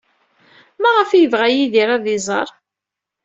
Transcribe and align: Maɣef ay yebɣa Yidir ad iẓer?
Maɣef 0.81 1.09
ay 1.11 1.19
yebɣa 1.21 1.47
Yidir 1.49 1.89
ad 1.95 2.05
iẓer? 2.17 2.49